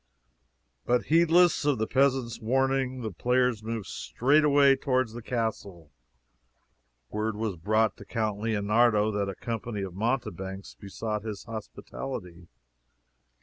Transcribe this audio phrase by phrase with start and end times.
[0.83, 5.91] But heedless of the peasant's warning, the players moved straightway toward the castle.
[7.11, 12.47] Word was brought to Count Leonardo that a company of mountebanks besought his hospitality.